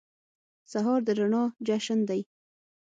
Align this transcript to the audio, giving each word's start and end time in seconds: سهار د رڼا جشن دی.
سهار 0.71 0.99
د 1.07 1.09
رڼا 1.17 1.43
جشن 1.67 1.99
دی. 2.09 2.21